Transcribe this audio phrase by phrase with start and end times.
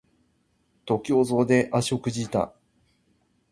[0.85, 2.51] 徒競走で足をくじいた